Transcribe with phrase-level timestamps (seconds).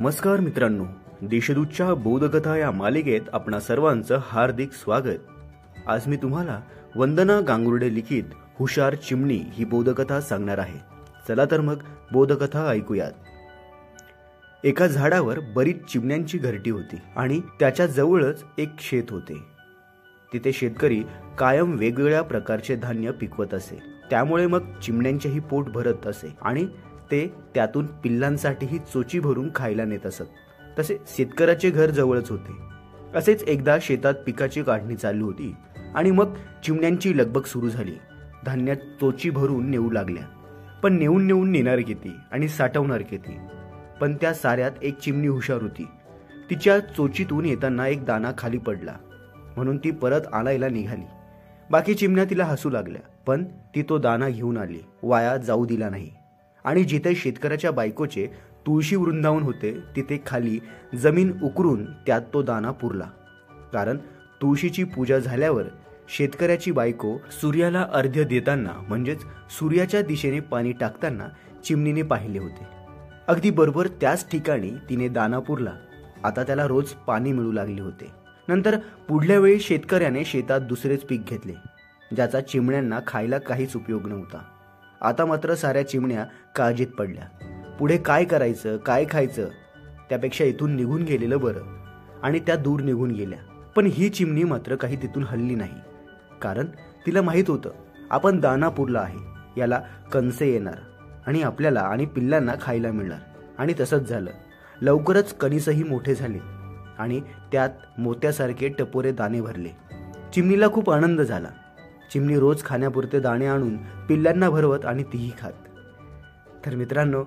[0.00, 0.84] नमस्कार मित्रांनो
[1.22, 5.18] देशदूतच्या बोधकथा या मालिकेत आपणा सर्वांचं हार्दिक स्वागत.
[5.86, 6.60] आज मी तुम्हाला
[6.96, 8.22] वंदना गांगुर्डे लिखित
[8.58, 10.78] हुशार चिमणी ही बोधकथा सांगणार आहे.
[11.28, 11.76] चला तर मग
[12.12, 13.12] बोधकथा ऐकूयात.
[14.64, 19.42] एका झाडावर बरीच चिमण्यांची घरटी होती आणि त्याच्या जवळच एक शेत होते.
[20.32, 21.02] तिथे शेतकरी
[21.38, 23.82] कायम वेगवेगळ्या प्रकारचे धान्य पिकवत असे.
[24.10, 26.66] त्यामुळे मग चिमण्यांचेही पोट भरत असे आणि
[27.12, 30.22] ते त्यातून पिल्लांसाठीही चोची भरून खायला नेत असत.
[30.78, 32.52] तसे शेतकऱ्याचे घर जवळच होते.
[33.18, 35.54] असेच एकदा शेतात पिकाची काढणी चालू होती
[35.94, 36.34] आणि मग
[36.64, 37.94] चिमण्यांची लगबग सुरू झाली.
[38.46, 40.22] धान्यात चोची भरून नेऊ लागल्या.
[40.82, 43.38] पण नेऊन नेऊन नेणार किती आणि साठवणार किती?
[44.00, 45.86] पण त्या साऱ्यात एक चिमणी हुशार होती.
[46.50, 48.94] तिच्या चोचीतून येताना एक दाना खाली पडला.
[49.56, 51.06] म्हणून ती परत आणायला निघाली.
[51.70, 53.00] बाकी चिमण्या तिला हसू लागल्या.
[53.26, 54.78] पण ती तो दाना घेऊन आली.
[55.02, 56.10] वाया जाऊ दिला नाही.
[56.64, 58.26] आणि जिथे शेतकऱ्याच्या बायकोचे
[58.66, 60.58] तुळशी वृंदावन होते तिथे खाली
[60.94, 63.10] जमीन उकरून त्यात तो दाना पुरला.
[63.72, 63.96] कारण
[64.42, 65.64] तुळशीची पूजा झाल्यावर
[66.08, 71.28] शेतकऱ्याची बायको सूर्याला अर्ध्य देताना म्हणजेच सूर्याच्या दिशेने पाणी टाकताना
[71.64, 72.66] चिमणीने पाहिले होते.
[73.28, 75.72] अगदी बरोबर त्याच ठिकाणी तिने दाना पुरला.
[76.24, 78.10] आता त्याला रोज पाणी मिळू लागले होते.
[78.48, 78.78] नंतर
[79.08, 81.52] पुढल्या वेळी शेतकऱ्याने शेतात दुसरेच पीक घेतले
[82.14, 84.38] ज्याचा चिमण्यांना खायला काहीच उपयोग नव्हता.
[85.02, 86.24] आता मात्र साऱ्या चिमण्या
[86.56, 87.24] काळजीत पडल्या.
[87.78, 89.48] पुढे काय करायचं काय खायचं
[90.08, 91.60] त्यापेक्षा इथून निघून गेलेलं बरं.
[92.22, 93.38] आणि त्या दूर निघून गेल्या.
[93.76, 95.74] पण ही चिमणी मात्र काही तिथून हल्ली नाही.
[96.42, 96.66] कारण
[97.06, 97.70] तिला माहीत होतं
[98.10, 99.18] आपण दाना पुरला आहे.
[99.60, 99.80] याला
[100.12, 100.74] कणसे येणार.
[101.26, 103.18] आणि आपल्याला आणि पिल्लांना खायला मिळणार.
[103.58, 104.30] आणि तसंच झालं.
[104.82, 106.38] लवकरच कणीसही मोठे झाले.
[106.98, 107.20] आणि
[107.52, 109.68] त्यात मोत्यासारखे टपोरे दाणे भरले.
[110.34, 111.48] चिमणीला खूप आनंद झाला.
[112.12, 115.52] चिमणी रोज खाण्यापुरते दाणे आणून पिल्लांना भरवत आणि तीही खात.
[116.66, 117.24] तर मित्रांनो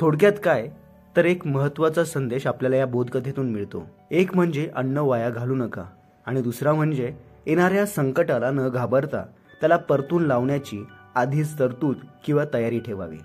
[0.00, 0.68] थोडक्यात काय?
[1.16, 3.90] तर एक महत्त्वाचा संदेश आपल्याला या बोधकथेतून मिळतो.
[4.10, 5.84] एक म्हणजे अन्न वाया घालू नका
[6.26, 7.14] आणि दुसरा म्हणजे
[7.46, 9.22] येणाऱ्या संकटाला न घाबरता
[9.60, 13.18] त्याला परतून लावण्याची आधीच तरतूद किंवा तयारी ठेवावी.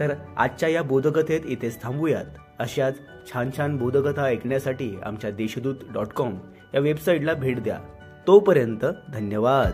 [0.00, 2.24] तर आजच्या या बोधकथेत इथेच थांबूयात.
[2.58, 2.94] अशाच
[3.32, 6.34] छान छान बोधकथा ऐकण्यासाठी आमच्या देशदूत डॉट कॉम
[6.74, 7.78] या वेबसाईटला भेट द्या.
[8.26, 9.72] तोपर्यंत धन्यवाद.